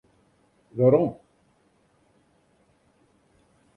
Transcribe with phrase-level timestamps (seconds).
[0.77, 1.09] Werom.